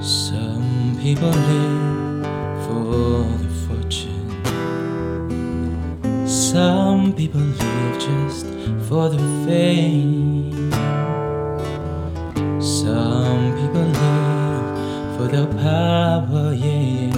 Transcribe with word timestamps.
Some 0.00 0.96
people 1.02 1.30
live 1.30 2.26
for 2.66 3.24
the 3.42 3.50
fortune. 3.66 4.30
Some 6.28 7.12
people 7.14 7.40
live 7.40 7.98
just 7.98 8.46
for 8.88 9.08
the 9.08 9.18
fame. 9.46 10.70
Some 12.60 13.52
people 13.56 13.86
live 14.02 15.16
for 15.16 15.26
the 15.36 15.46
power, 15.56 16.54
yeah, 16.54 16.80
yeah, 16.94 17.16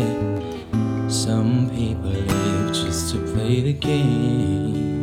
yeah. 0.00 1.08
Some 1.08 1.70
people 1.70 2.10
live 2.10 2.72
just 2.72 3.12
to 3.12 3.18
play 3.32 3.60
the 3.60 3.72
game. 3.72 4.93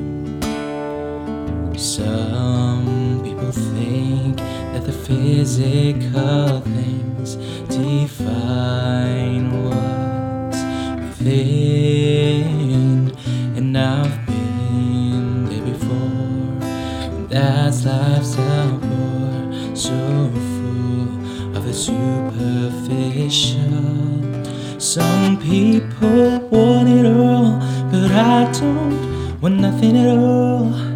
Some 1.82 3.22
people 3.24 3.52
think 3.52 4.38
that 4.38 4.86
the 4.86 4.92
physical 4.92 6.62
things 6.62 7.38
define 7.76 9.52
what's 9.64 10.62
within. 11.18 13.12
And 13.56 13.76
I've 13.76 14.28
been 14.28 15.46
there 15.46 15.64
before. 15.64 16.60
That's 17.30 17.84
life's 17.84 18.38
outpour, 18.38 19.76
so 19.76 20.30
full 20.30 21.58
of 21.58 21.66
the 21.66 21.74
superficial. 21.74 23.10
Some 24.80 25.40
people 25.42 26.42
want 26.42 26.90
it 26.90 27.08
all, 27.08 27.60
but 27.90 28.12
I 28.12 28.52
don't 28.52 29.42
want 29.42 29.56
nothing 29.56 29.98
at 29.98 30.16
all. 30.16 30.91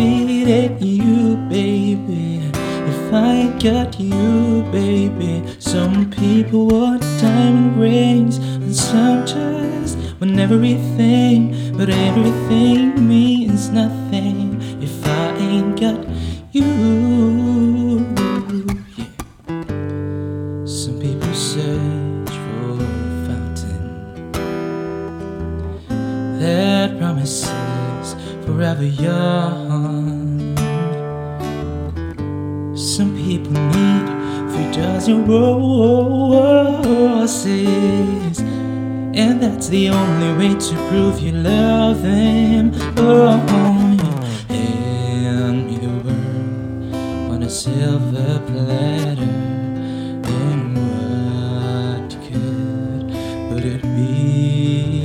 Ain't 0.00 0.80
you, 0.80 1.36
baby, 1.48 2.40
if 2.54 3.12
I 3.12 3.52
got 3.58 3.98
you, 3.98 4.62
baby. 4.70 5.42
Some 5.58 6.08
people 6.12 6.68
want 6.68 7.02
diamond 7.20 7.80
rings, 7.80 8.38
and 8.38 8.76
some 8.76 9.26
just 9.26 9.98
want 10.20 10.38
everything, 10.38 11.76
but 11.76 11.90
everything 11.90 13.08
means 13.08 13.70
nothing 13.70 14.62
if 14.80 15.04
I 15.04 15.36
ain't 15.36 15.80
got 15.80 16.06
you. 16.52 18.06
Yeah. 18.96 19.06
Some 20.64 21.00
people 21.00 21.34
search 21.34 22.30
for 22.30 22.70
a 22.74 22.86
fountain 23.26 24.32
that 26.38 26.96
promises 26.98 27.67
forever 28.48 28.84
young. 28.84 30.56
Some 32.74 33.14
people 33.14 33.52
need 33.52 34.06
three 34.50 34.70
dozen 34.72 35.26
roses, 35.26 35.98
and 38.40 39.42
that's 39.42 39.68
the 39.68 39.90
only 39.90 40.32
way 40.38 40.54
to 40.58 40.74
prove 40.88 41.20
you 41.20 41.32
love 41.32 42.00
them. 42.02 42.72
Oh, 42.96 43.36
hand 44.48 45.66
me 45.66 45.76
the 45.76 45.88
world 46.04 46.94
on 47.32 47.42
a 47.42 47.50
silver 47.50 48.40
platter, 48.46 49.32
and 50.40 50.74
what 50.78 52.10
good 52.30 53.06
would 53.50 53.64
it 53.66 53.82
be 53.82 54.97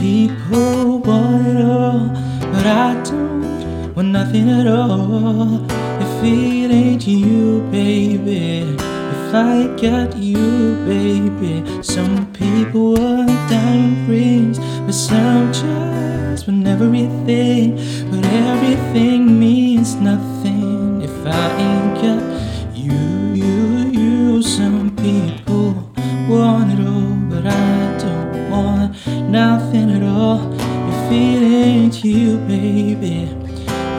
people 0.00 0.98
want 1.00 1.46
it 1.46 1.62
all, 1.62 2.08
but 2.52 2.66
I 2.66 2.94
don't 3.04 3.94
want 3.94 4.08
nothing 4.08 4.48
at 4.48 4.66
all. 4.66 5.62
If 6.00 6.24
it 6.24 6.70
ain't 6.72 7.06
you, 7.06 7.60
baby. 7.70 8.76
If 8.80 9.34
I 9.34 9.66
got 9.76 10.16
you, 10.16 10.74
baby, 10.86 11.82
some 11.82 12.32
people 12.32 12.94
want 12.94 13.28
diamond 13.50 14.08
rings, 14.08 14.58
but 14.58 14.92
some 14.92 15.52
just 15.52 16.48
want 16.48 16.66
everything. 16.66 17.76
But 18.10 18.24
everything 18.24 19.38
means 19.38 19.96
nothing 19.96 20.29
nothing 29.30 29.90
at 29.90 30.02
all. 30.02 30.52
If 30.54 31.12
it 31.12 31.42
ain't 31.42 32.04
you, 32.04 32.36
baby. 32.38 33.28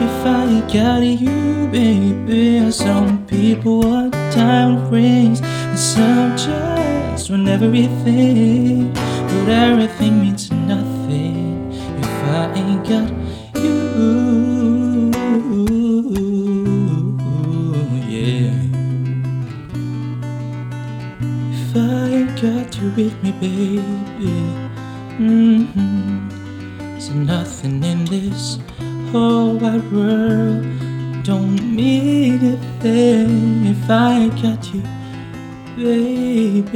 If 0.04 0.26
I 0.26 0.44
ain't 0.44 0.72
got 0.72 1.02
you, 1.02 1.68
baby, 1.68 2.70
some 2.70 3.26
people 3.26 3.80
want 3.80 4.12
diamond 4.12 4.92
rings, 4.92 5.40
and 5.40 5.78
some 5.78 6.36
just 6.36 7.30
want 7.30 7.48
everything. 7.48 8.92
But 8.92 9.48
everything 9.48 10.20
means 10.20 10.50
nothing 10.50 11.72
if 11.98 12.06
I 12.06 12.52
ain't 12.54 12.86
got 12.86 13.08
you. 13.62 15.12
Yeah. 18.08 18.52
If 21.52 21.76
I 21.76 21.78
ain't 22.16 22.42
got 22.42 22.76
you 22.78 22.90
with 22.90 23.22
me, 23.22 23.32
baby. 23.40 24.71
Mm-hmm. 25.18 26.22
Nothing 27.26 27.84
in 27.84 28.04
this 28.06 28.58
whole 29.10 29.58
wide 29.58 29.92
world 29.92 30.64
don't 31.22 31.60
mean 31.76 32.54
a 32.54 32.56
thing 32.80 33.66
if 33.66 33.90
I 33.90 34.28
got 34.42 34.72
you, 34.72 34.82
baby. 35.76 36.72